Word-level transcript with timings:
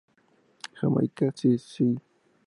Jamaica, 0.77 1.27
Sci. 1.31 1.93